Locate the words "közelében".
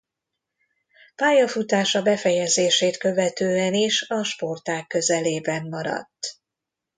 4.87-5.67